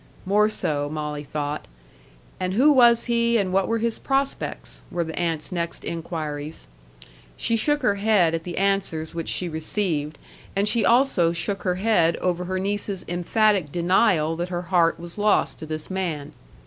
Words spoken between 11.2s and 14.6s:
shook her head over her niece's emphatic denial that